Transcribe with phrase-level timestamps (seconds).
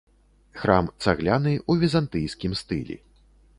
[0.61, 3.01] Храм цагляны ў візантыйскім стылі.